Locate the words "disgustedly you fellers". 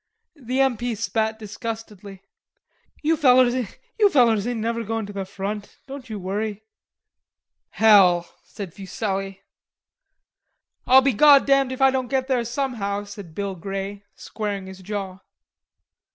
1.37-3.53